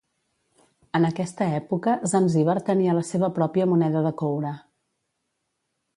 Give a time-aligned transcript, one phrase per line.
[0.99, 4.59] En aquesta època Zanzíbar tenia la seva pròpia moneda de coure.